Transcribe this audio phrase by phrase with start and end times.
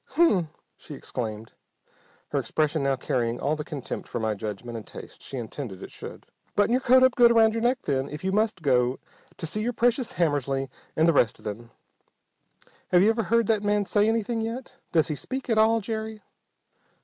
[0.15, 1.51] "Hm m!" she exclaimed,
[2.29, 5.91] her expression now carrying all the contempt for my judgment and taste she intended it
[5.91, 6.25] should.
[6.55, 8.97] "Button your coat up good around your neck, then, if you must go
[9.37, 11.69] to see your precious Hammersly and the rest of them.
[12.87, 14.77] Have you ever heard that man say anything yet?
[14.91, 16.23] Does he speak at all, Jerry?"